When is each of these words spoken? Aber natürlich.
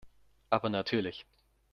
Aber 0.49 0.69
natürlich. 0.71 1.27